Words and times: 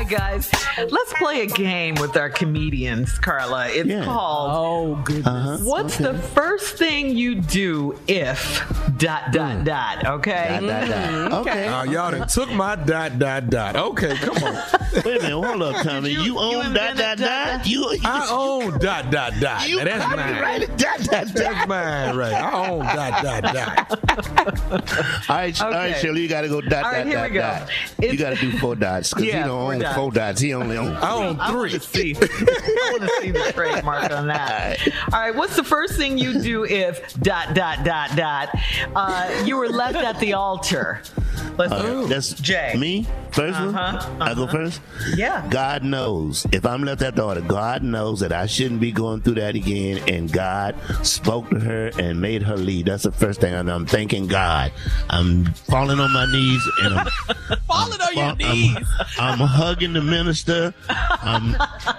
Hi 0.00 0.04
guys, 0.04 0.50
let's 0.90 1.12
play 1.18 1.42
a 1.42 1.46
game 1.46 1.94
with 1.96 2.16
our 2.16 2.30
comedians, 2.30 3.18
Carla. 3.18 3.68
It's 3.68 3.86
Yeah. 3.86 4.06
called 4.06 4.50
Oh, 4.50 5.02
goodness. 5.04 5.26
Uh-huh. 5.26 5.58
What's 5.62 5.98
the 5.98 6.14
first 6.14 6.78
thing 6.78 7.10
you 7.14 7.34
do 7.34 7.94
if 8.06 8.64
dot 8.96 9.30
dot 9.30 9.64
dot? 9.64 10.06
Okay. 10.06 10.56
Dot, 10.58 10.62
dot, 10.62 10.88
dot. 10.88 11.32
Okay. 11.46 11.68
Uh, 11.68 11.84
y'all 11.84 12.10
done 12.12 12.26
took 12.28 12.50
my 12.50 12.76
dot 12.76 13.18
dot 13.18 13.50
dot. 13.50 13.76
Okay, 13.76 14.16
come 14.16 14.36
on. 14.42 14.54
Wait 14.94 15.04
a 15.04 15.22
minute. 15.22 15.30
Hold 15.32 15.62
up, 15.64 15.84
Tommy. 15.84 16.12
you- 16.12 16.20
You, 16.20 16.24
you 16.32 16.38
own 16.38 16.72
dot 16.72 16.96
dot 16.96 17.18
dot, 17.18 17.58
dot. 17.58 17.66
You, 17.66 17.92
you, 17.92 17.98
I 18.02 18.26
own 18.30 18.78
dot 18.78 19.10
dot 19.10 19.34
dot. 19.38 19.68
you 19.68 19.76
Now, 19.78 19.84
that's 19.84 20.16
mine. 20.16 20.16
copyrighted 20.32 20.76
dot 20.78 20.98
dot 21.00 21.26
dot. 21.26 21.34
That's 21.34 21.68
mine, 21.68 22.16
right? 22.16 22.32
I 22.32 22.68
own 22.70 22.78
dot 22.86 23.22
dot 23.22 23.42
dot. 23.54 23.90
All 25.28 25.36
right, 25.36 25.60
all 25.62 25.70
right, 25.70 25.96
Shirley, 25.98 26.22
you 26.22 26.28
got 26.28 26.40
to 26.40 26.48
go 26.48 26.62
dot 26.62 26.84
All 26.84 26.90
right, 26.90 27.04
dot 27.04 27.06
here 27.06 27.16
dot 27.16 27.28
we 27.30 27.34
go. 27.34 27.40
dot. 27.42 27.62
It's- 27.98 28.12
You 28.12 28.18
got 28.18 28.30
to 28.30 28.40
do 28.40 28.58
four 28.58 28.74
dots 28.76 29.10
because 29.10 29.26
Yeah, 29.26 29.42
he 29.42 29.48
don't 29.48 29.48
four 29.50 29.74
own 29.74 29.78
dots. 29.90 29.98
four 29.98 30.12
dots. 30.12 30.40
He 30.40 30.54
only 30.54 30.76
owns. 30.76 30.96
I 31.02 31.12
own 31.12 31.38
I 31.40 31.52
want 31.52 31.70
three. 31.70 31.78
to 31.78 31.80
see. 31.86 32.14
I 32.16 32.88
want 32.92 33.02
to 33.02 33.18
see 33.20 33.30
the 33.30 33.52
trademark 33.52 34.10
on 34.10 34.26
that. 34.28 34.78
All 35.12 35.20
right. 35.20 35.34
What's 35.34 35.56
the 35.56 35.64
first 35.64 35.94
thing 35.96 36.18
you 36.18 36.40
do 36.40 36.64
if 36.64 37.14
dot 37.20 37.54
dot 37.54 37.84
dot 37.84 38.16
dot 38.16 38.48
uh, 38.94 39.42
you 39.44 39.56
were 39.56 39.68
left 39.68 39.96
at 39.96 40.18
the 40.20 40.32
altar? 40.34 41.02
Let's 41.58 41.72
Uh, 41.72 42.06
that's 42.08 42.32
Jay. 42.34 42.74
Me 42.78 43.06
first 43.32 43.58
one. 43.60 43.74
Uh-huh, 43.74 44.16
I 44.20 44.34
go 44.34 44.46
first. 44.46 44.80
Yeah. 45.14 45.46
God 45.50 45.84
knows 45.84 46.46
if 46.52 46.64
I'm 46.66 46.82
left 46.84 47.02
at 47.02 47.16
the 47.16 47.24
altar. 47.24 47.40
God 47.42 47.82
knows 47.82 48.20
that 48.20 48.32
I 48.32 48.46
shouldn't 48.46 48.80
be 48.80 48.92
going 48.92 49.20
through 49.20 49.34
that 49.34 49.54
again. 49.54 50.02
And 50.08 50.32
God 50.32 50.74
spoke 51.02 51.50
to 51.50 51.60
her 51.60 51.90
and 51.98 52.20
made 52.20 52.42
her 52.42 52.56
leave. 52.56 52.86
That's 52.86 53.02
the 53.04 53.12
first 53.12 53.40
thing 53.40 53.54
I 53.54 53.62
know. 53.62 53.74
I'm 53.76 53.86
thanking 53.86 54.26
God. 54.26 54.72
I'm 55.10 55.44
falling 55.68 56.00
on 56.00 56.12
my 56.12 56.26
knees 56.32 56.62
and 56.82 56.94
I'm 56.94 57.06
Falling 57.66 58.00
on 58.00 58.14
your 58.14 58.24
I'm- 58.24 58.36
knees. 58.38 58.76
I'm, 59.18 59.38
hugging 59.38 59.92
the 59.92 60.02
minister. 60.02 60.74
I'm 60.88 61.54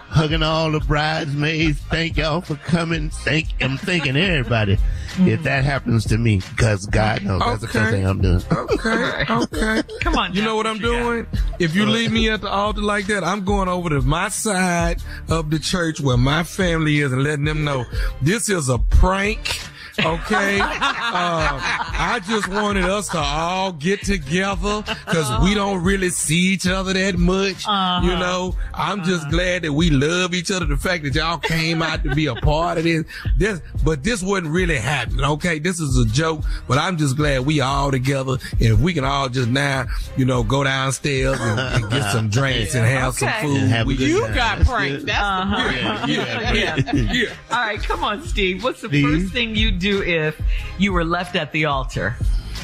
hugging 0.10 0.44
all 0.44 0.72
the 0.72 0.80
bridesmaids. 0.82 1.80
Thank 1.90 2.18
y'all 2.18 2.42
for 2.42 2.56
coming. 2.56 3.10
Thank 3.10 3.48
I'm 3.62 3.78
thanking 3.78 4.18
everybody. 4.18 4.78
If 5.20 5.44
that 5.44 5.64
happens 5.64 6.06
to 6.06 6.18
me, 6.18 6.38
because 6.38 6.86
God 6.86 7.24
knows 7.24 7.42
that's 7.42 7.62
the 7.62 7.68
first 7.68 7.92
thing 7.92 8.06
I'm 8.06 8.22
doing. 8.22 8.42
Okay, 8.52 9.26
okay. 9.30 9.84
Come 10.00 10.16
on. 10.16 10.34
You 10.34 10.42
now, 10.42 10.48
know 10.48 10.56
what 10.56 10.68
I'm 10.68 10.78
you 10.78 10.82
got? 10.84 11.04
doing? 11.04 11.28
If 11.60 11.76
you 11.76 11.86
leave 11.86 12.12
me 12.12 12.30
at 12.30 12.42
the 12.42 12.50
altar 12.50 12.82
like 12.82 13.08
that, 13.08 13.24
I'm 13.24 13.44
going 13.44 13.68
over 13.68 13.90
to 13.90 14.02
my 14.02 14.30
side 14.30 15.02
of 15.30 15.50
the 15.52 15.60
church 15.60 16.00
where 16.00 16.18
my 16.18 16.44
family 16.44 17.00
is 17.02 17.12
and 17.12 17.24
letting 17.24 17.46
them 17.46 17.64
know 17.64 17.86
this 18.22 18.50
is 18.50 18.70
a 18.70 18.78
prank. 18.80 19.60
Okay. 20.06 20.60
uh, 20.62 21.60
I 21.60 22.22
just 22.28 22.48
wanted 22.48 22.86
us 22.86 23.08
to 23.10 23.18
all 23.20 23.72
get 23.72 24.04
together 24.04 24.82
because 24.86 25.44
we 25.44 25.54
don't 25.54 25.84
really 25.84 26.10
see 26.10 26.54
each 26.54 26.68
other 26.68 26.94
that 26.94 27.18
much. 27.18 27.66
You 27.66 28.18
know, 28.18 28.56
I'm 28.74 29.04
just 29.04 29.30
glad 29.30 29.64
that 29.64 29.74
we 29.74 29.90
love 29.90 30.34
each 30.34 30.52
other. 30.52 30.66
The 30.66 30.78
fact 30.78 31.04
that 31.04 31.16
y'all 31.16 31.38
came 31.38 31.82
out 31.82 32.04
to 32.04 32.16
be 32.16 32.26
a 32.28 32.36
part 32.36 32.78
of 32.78 32.84
this, 32.84 33.06
this, 33.38 33.62
but 33.84 34.04
this 34.04 34.22
wasn't 34.24 34.50
really 34.50 34.78
happening. 34.78 35.24
Okay. 35.24 35.60
This 35.60 35.80
is 35.80 35.98
a 35.98 36.06
joke, 36.06 36.42
but 36.68 36.78
I'm 36.78 36.98
just 36.98 37.16
glad 37.18 37.46
we 37.46 37.62
all 37.62 37.92
together. 37.92 38.34
And 38.54 38.62
if 38.62 38.80
we 38.80 38.94
can 38.94 39.04
all 39.06 39.30
just 39.30 39.50
now, 39.50 39.86
you 40.18 40.26
know, 40.26 40.44
go 40.44 40.64
downstairs 40.64 41.38
and, 41.40 41.60
and 41.60 41.92
get 41.92 42.12
some 42.12 42.30
drinks 42.30 42.76
and 42.76 42.86
have 42.86 43.16
some 43.16 43.30
Okay. 43.30 43.42
food. 43.42 43.58
And 43.62 43.70
have 43.72 43.86
a 43.86 43.88
we- 43.88 43.98
good 43.98 44.10
You 44.10 44.22
time. 44.22 44.34
got 44.36 44.58
That's 44.60 44.70
pranked. 44.70 44.98
good. 45.00 45.06
That's 45.08 45.20
Uh-huh. 45.22 46.08
yeah, 46.08 46.52
yeah, 46.54 46.76
Yeah. 46.76 46.92
yeah. 47.14 47.30
All 47.52 47.58
right, 47.60 47.82
come 47.84 48.04
on, 48.04 48.24
Steve. 48.26 48.64
What's 48.64 48.82
the 48.82 48.88
Steve? 48.88 49.22
first 49.22 49.34
thing 49.34 49.56
you 49.56 49.72
do 49.72 49.91
if 50.00 50.40
you 50.78 50.94
were 50.94 51.04
left 51.06 51.36
at 51.36 51.52
the 51.52 51.66
altar? 51.66 52.16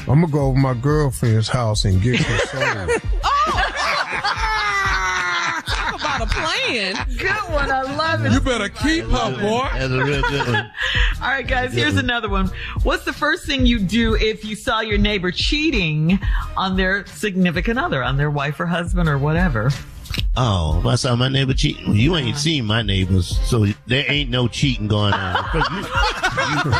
I'm 0.08 0.20
gonna 0.20 0.28
go 0.32 0.46
over 0.46 0.58
my 0.58 0.74
girlfriend's 0.74 1.48
house 1.48 1.84
and 1.84 2.00
get 2.00 2.18
her 2.20 2.38
soda. 2.46 3.00
Talk 5.66 5.94
about 6.00 6.22
a 6.22 6.26
plan. 6.26 6.94
Good 7.18 7.52
one. 7.52 7.70
I 7.70 7.82
love 7.82 8.24
it. 8.24 8.32
You 8.32 8.40
better 8.40 8.68
keep 8.68 9.04
her, 9.04 9.36
boy. 9.40 9.68
That's 9.72 9.92
a 9.92 10.04
real 10.04 10.22
good 10.22 10.46
one. 10.48 10.70
All 11.22 11.28
right, 11.28 11.46
guys, 11.46 11.72
here's 11.74 11.96
another 11.96 12.28
one. 12.28 12.50
What's 12.84 13.04
the 13.04 13.12
first 13.12 13.44
thing 13.44 13.66
you 13.66 13.78
do 13.80 14.14
if 14.14 14.44
you 14.44 14.54
saw 14.56 14.80
your 14.80 14.98
neighbor 14.98 15.30
cheating 15.30 16.18
on 16.56 16.76
their 16.76 17.04
significant 17.06 17.78
other, 17.78 18.02
on 18.02 18.16
their 18.16 18.30
wife 18.30 18.58
or 18.60 18.66
husband 18.66 19.08
or 19.08 19.18
whatever? 19.18 19.70
Oh, 20.40 20.78
if 20.78 20.86
I 20.86 20.94
saw 20.94 21.16
my 21.16 21.28
neighbor 21.28 21.52
cheating. 21.52 21.88
Well, 21.88 21.96
you 21.96 22.16
ain't 22.16 22.36
seen 22.36 22.64
my 22.64 22.80
neighbors, 22.82 23.40
so 23.48 23.66
there 23.88 24.04
ain't 24.08 24.30
no 24.30 24.46
cheating 24.46 24.86
going 24.86 25.12
on. 25.12 25.44
You, 26.48 26.54
you, 26.54 26.72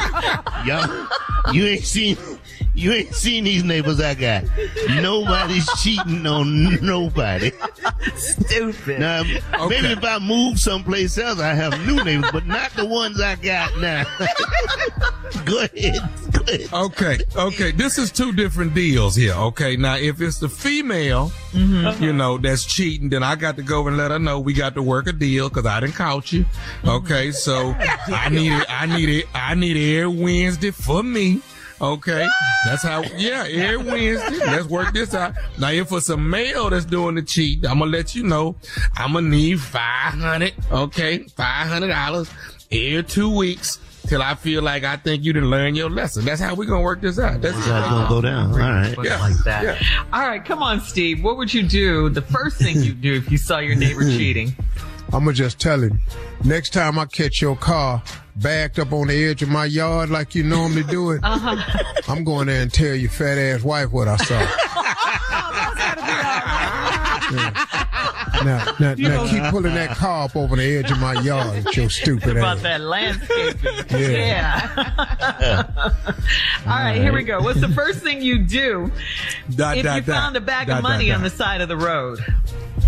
y'all, 0.64 1.08
you 1.52 1.66
ain't 1.66 1.84
seen. 1.84 2.16
You 2.74 2.92
ain't 2.92 3.12
seen 3.12 3.42
these 3.42 3.64
neighbors 3.64 4.00
I 4.00 4.14
got. 4.14 4.44
Nobody's 4.88 5.68
cheating 5.82 6.24
on 6.26 6.74
nobody. 6.86 7.50
Stupid. 8.14 9.00
Now, 9.00 9.24
maybe 9.68 9.88
if 9.88 10.04
I 10.04 10.20
move 10.20 10.60
someplace 10.60 11.18
else, 11.18 11.40
I 11.40 11.54
have 11.54 11.72
new 11.86 12.02
neighbors, 12.04 12.30
but 12.30 12.46
not 12.46 12.70
the 12.74 12.86
ones 12.86 13.20
I 13.20 13.34
got 13.34 13.76
now. 13.78 14.04
Go 15.44 15.64
ahead. 15.64 16.00
Okay, 16.72 17.18
okay. 17.36 17.70
This 17.72 17.98
is 17.98 18.10
two 18.10 18.32
different 18.32 18.74
deals 18.74 19.14
here. 19.16 19.34
Okay, 19.34 19.76
now 19.76 19.96
if 19.96 20.20
it's 20.20 20.38
the 20.38 20.48
female, 20.48 21.30
Mm-hmm. 21.52 22.04
you 22.04 22.12
know, 22.12 22.36
that's 22.36 22.66
cheating, 22.66 23.08
then 23.08 23.22
I 23.22 23.34
got 23.34 23.56
to 23.56 23.62
go 23.62 23.88
and 23.88 23.96
let 23.96 24.10
her 24.10 24.18
know 24.18 24.38
we 24.38 24.52
got 24.52 24.74
to 24.74 24.82
work 24.82 25.06
a 25.06 25.12
deal 25.12 25.48
because 25.48 25.64
I 25.64 25.80
didn't 25.80 25.94
count 25.94 26.30
you. 26.30 26.44
Mm-hmm. 26.44 26.88
Okay, 26.90 27.30
so 27.32 27.74
I 28.08 28.28
need 28.28 28.52
it. 28.52 28.66
I 28.68 28.84
need 28.84 29.08
it. 29.08 29.26
I 29.34 29.54
need 29.54 29.76
it 29.76 29.98
every 30.00 30.14
Wednesday 30.22 30.70
for 30.70 31.02
me. 31.02 31.40
Okay, 31.80 32.26
that's 32.66 32.82
how. 32.82 33.02
Yeah, 33.16 33.46
every 33.48 33.76
Wednesday. 33.78 34.44
Let's 34.44 34.66
work 34.66 34.92
this 34.92 35.14
out. 35.14 35.34
Now, 35.58 35.70
if 35.70 35.90
it's 35.92 36.08
a 36.10 36.16
male 36.18 36.68
that's 36.70 36.84
doing 36.84 37.14
the 37.14 37.22
cheat, 37.22 37.64
I'm 37.64 37.78
gonna 37.78 37.90
let 37.92 38.14
you 38.14 38.24
know. 38.24 38.56
I'm 38.96 39.12
gonna 39.14 39.28
need 39.28 39.60
five 39.60 40.14
hundred. 40.14 40.52
Okay, 40.70 41.18
five 41.36 41.68
hundred 41.68 41.88
dollars 41.88 42.30
every 42.70 43.04
two 43.04 43.34
weeks. 43.34 43.78
Till 44.08 44.22
I 44.22 44.34
feel 44.34 44.62
like 44.62 44.84
I 44.84 44.96
think 44.96 45.22
you 45.22 45.32
didn't 45.34 45.50
learn 45.50 45.74
your 45.74 45.90
lesson. 45.90 46.24
That's 46.24 46.40
how 46.40 46.54
we're 46.54 46.64
gonna 46.64 46.82
work 46.82 47.02
this 47.02 47.18
out. 47.18 47.40
That's 47.42 47.54
That's 47.54 47.66
how 47.66 47.78
it's 47.80 47.88
gonna 47.88 48.08
go 48.08 48.20
down. 48.22 48.52
All 48.52 48.58
right. 48.58 48.96
Yeah. 49.04 49.20
Like 49.20 49.36
that. 49.44 49.62
Yeah. 49.64 50.04
All 50.12 50.26
right, 50.26 50.42
come 50.44 50.62
on, 50.62 50.80
Steve. 50.80 51.22
What 51.22 51.36
would 51.36 51.52
you 51.52 51.62
do? 51.62 52.08
The 52.08 52.22
first 52.22 52.56
thing 52.56 52.80
you 52.80 52.92
do 52.94 53.14
if 53.14 53.30
you 53.30 53.36
saw 53.36 53.58
your 53.58 53.76
neighbor 53.76 54.00
cheating? 54.16 54.56
I'm 55.12 55.24
gonna 55.24 55.32
just 55.32 55.60
tell 55.60 55.80
him. 55.82 56.00
Next 56.44 56.70
time 56.72 56.98
I 56.98 57.06
catch 57.06 57.42
your 57.42 57.56
car 57.56 58.02
backed 58.36 58.78
up 58.78 58.92
on 58.92 59.08
the 59.08 59.24
edge 59.24 59.42
of 59.42 59.48
my 59.48 59.64
yard 59.64 60.10
like 60.10 60.34
you 60.34 60.42
normally 60.42 60.84
do 60.84 61.10
it, 61.10 61.20
uh-huh. 61.24 61.82
I'm 62.08 62.24
going 62.24 62.46
there 62.46 62.62
and 62.62 62.72
tell 62.72 62.94
your 62.94 63.10
fat 63.10 63.36
ass 63.36 63.62
wife 63.62 63.90
what 63.92 64.08
I 64.08 64.16
saw. 64.16 64.46
Oh, 67.30 67.34
yeah. 67.34 67.77
Now, 68.44 68.64
now, 68.78 68.94
now 68.94 69.26
keep 69.28 69.42
pulling 69.50 69.74
that 69.74 69.96
car 69.96 70.24
up 70.26 70.36
over 70.36 70.56
the 70.56 70.76
edge 70.78 70.90
of 70.90 70.98
my 71.00 71.14
yard 71.20 71.64
with 71.64 71.76
your 71.76 71.90
stupid 71.90 72.36
About 72.36 72.58
ass. 72.58 72.62
that 72.62 72.80
landscaping. 72.80 73.74
Yeah. 74.00 74.68
Yeah. 75.40 75.66
All 76.66 76.72
right, 76.72 76.96
here 77.00 77.12
we 77.12 77.22
go. 77.24 77.40
What's 77.40 77.60
the 77.60 77.68
first 77.68 78.00
thing 78.02 78.22
you 78.22 78.38
do 78.40 78.90
Dot, 79.50 79.78
if 79.78 79.84
dot, 79.84 79.96
you 79.96 80.02
dot. 80.02 80.06
found 80.06 80.36
a 80.36 80.40
bag 80.40 80.68
Dot, 80.68 80.78
of 80.78 80.82
money 80.82 81.08
dot, 81.08 81.16
on 81.16 81.22
the 81.22 81.30
side 81.30 81.60
of 81.60 81.68
the 81.68 81.76
road? 81.76 82.18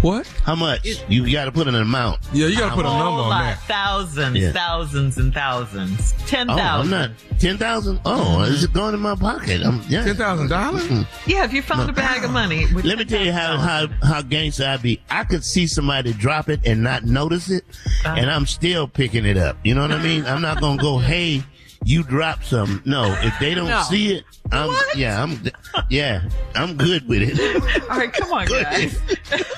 What? 0.02 0.26
How 0.44 0.54
much? 0.54 0.86
You 1.08 1.30
got 1.30 1.44
to 1.44 1.52
put 1.52 1.68
an 1.68 1.74
amount. 1.74 2.20
Yeah, 2.32 2.46
you 2.46 2.56
gotta 2.58 2.74
put 2.74 2.86
a 2.86 2.88
Whole 2.88 2.98
number 3.18 3.22
on 3.22 3.30
that. 3.44 3.58
Thousands, 3.64 4.36
Yeah. 4.38 4.52
thousands, 4.52 5.18
and 5.18 5.32
thousands. 5.34 6.14
Ten 6.26 6.48
Oh, 6.48 6.54
I'm 6.54 6.58
thousand. 6.58 6.90
not 6.90 7.10
ten 7.38 7.58
thousand. 7.58 8.00
Oh, 8.06 8.40
is 8.42 8.64
it 8.64 8.72
going 8.72 8.94
in 8.94 9.00
my 9.00 9.14
pocket? 9.14 9.60
I'm, 9.62 9.82
yeah. 9.88 10.02
Ten 10.04 10.16
thousand 10.16 10.48
dollars? 10.48 10.88
yeah, 11.26 11.44
if 11.44 11.52
you 11.52 11.60
found 11.60 11.90
a 11.90 11.92
bag 11.92 12.24
of 12.24 12.30
money. 12.30 12.66
with 12.72 12.86
Let 12.86 12.96
me 12.98 13.04
tell 13.04 13.22
you 13.22 13.32
how 13.32 13.58
how 13.58 13.88
how 14.02 14.22
gangster 14.22 14.64
I 14.66 14.78
be. 14.78 15.02
I 15.10 15.24
could 15.24 15.44
see 15.44 15.66
somebody 15.66 16.14
drop 16.14 16.48
it 16.48 16.60
and 16.64 16.82
not 16.82 17.04
notice 17.04 17.50
it, 17.50 17.64
Uh-huh. 18.04 18.14
and 18.16 18.30
I'm 18.30 18.46
still 18.46 18.88
picking 18.88 19.26
it 19.26 19.36
up. 19.36 19.58
You 19.64 19.74
know 19.74 19.82
what 19.82 19.92
I 19.92 20.02
mean? 20.02 20.24
I'm 20.24 20.40
not 20.40 20.60
gonna 20.62 20.80
go, 20.80 20.96
hey, 21.10 21.42
you 21.84 22.02
drop 22.02 22.44
some. 22.44 22.82
No, 22.84 23.04
if 23.22 23.34
they 23.40 23.54
don't 23.54 23.68
No. 23.68 23.82
see 23.82 24.14
it, 24.16 24.24
I'm 24.52 24.70
yeah, 24.96 25.22
I'm 25.22 25.40
yeah, 25.88 26.22
I'm 26.54 26.76
good 26.76 27.08
with 27.08 27.22
it. 27.22 27.82
All 27.90 27.96
right, 27.96 28.12
come 28.12 28.32
on, 28.32 28.46
guys. 28.46 28.98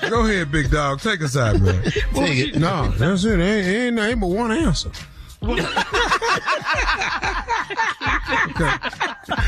Go 0.09 0.25
ahead, 0.27 0.53
big 0.53 0.71
dog. 0.71 1.01
Take 1.01 1.23
us 1.23 1.37
out, 1.37 1.61
man. 1.61 1.83
Take 2.15 2.55
it. 2.55 2.59
No, 2.59 2.89
that's 2.93 3.25
it. 3.25 3.41
Ain't, 3.41 3.67
ain't, 3.67 3.99
ain't 3.99 4.21
but 4.21 4.29
one 4.29 4.53
answer. 4.53 4.91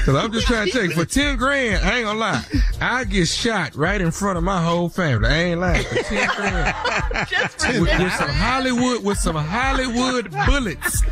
Cause 0.05 0.15
I'm 0.17 0.33
just 0.33 0.47
trying 0.47 0.67
to 0.67 0.73
tell 0.73 0.85
you, 0.85 0.91
for 0.93 1.05
ten 1.05 1.37
grand, 1.37 1.85
I 1.85 1.97
ain't 1.99 2.07
gonna 2.07 2.19
lie, 2.19 2.43
I 2.81 3.05
get 3.05 3.29
shot 3.29 3.75
right 3.77 4.01
in 4.01 4.11
front 4.11 4.39
of 4.39 4.45
my 4.45 4.63
whole 4.63 4.89
family. 4.89 5.29
I 5.29 5.33
ain't 5.43 5.61
lying. 5.61 5.85
For 5.85 5.97
ten 6.03 6.29
grand, 6.37 6.75
with, 7.81 7.81
with 7.81 8.13
some 8.13 8.29
Hollywood, 8.31 9.05
with 9.05 9.19
some 9.19 9.37
Hollywood 9.37 10.31
bullets. 10.47 11.03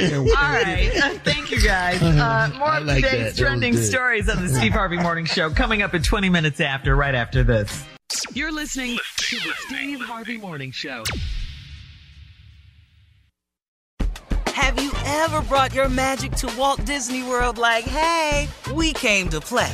All 0.00 0.24
right. 0.34 0.90
Uh, 1.02 1.18
thank 1.24 1.50
you, 1.50 1.60
guys. 1.60 2.00
Uh, 2.02 2.50
more 2.58 2.68
I 2.68 2.78
of 2.78 2.86
like 2.86 3.04
today's 3.04 3.36
That 3.36 3.42
trending 3.42 3.74
good. 3.74 3.84
stories 3.84 4.28
on 4.28 4.42
the 4.44 4.48
Steve 4.52 4.72
Harvey 4.72 4.98
Morning 4.98 5.24
Show 5.24 5.50
coming 5.50 5.82
up 5.82 5.94
in 5.94 6.02
20 6.02 6.28
minutes 6.28 6.60
after, 6.60 6.94
right 6.96 7.14
after 7.14 7.42
this. 7.44 7.84
You're 8.34 8.52
listening 8.52 8.98
to 9.16 9.36
the 9.36 9.52
Steve 9.66 10.00
Harvey 10.00 10.36
Morning 10.38 10.70
Show. 10.70 11.04
Have 14.48 14.80
you 14.82 14.92
ever 15.06 15.40
brought 15.42 15.74
your 15.74 15.88
magic 15.88 16.32
to 16.32 16.46
Walt 16.58 16.84
Disney 16.84 17.22
World 17.22 17.58
like, 17.58 17.84
hey, 17.84 18.48
we 18.74 18.92
came 18.92 19.28
to 19.30 19.40
play? 19.40 19.72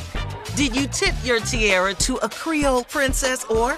Did 0.55 0.75
you 0.75 0.87
tip 0.87 1.13
your 1.23 1.39
tiara 1.39 1.93
to 1.95 2.15
a 2.17 2.29
Creole 2.29 2.83
princess 2.85 3.43
or 3.45 3.77